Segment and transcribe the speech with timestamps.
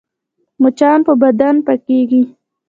[0.61, 2.21] مچان په بدن پکېږي